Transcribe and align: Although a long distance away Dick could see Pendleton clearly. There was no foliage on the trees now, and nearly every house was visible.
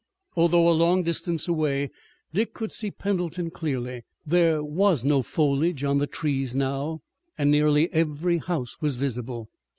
Although 0.35 0.67
a 0.67 0.73
long 0.73 1.03
distance 1.03 1.47
away 1.47 1.91
Dick 2.33 2.55
could 2.55 2.71
see 2.71 2.89
Pendleton 2.89 3.51
clearly. 3.51 4.01
There 4.25 4.63
was 4.63 5.05
no 5.05 5.21
foliage 5.21 5.83
on 5.83 5.99
the 5.99 6.07
trees 6.07 6.55
now, 6.55 7.01
and 7.37 7.51
nearly 7.51 7.93
every 7.93 8.39
house 8.39 8.77
was 8.81 8.95
visible. 8.95 9.47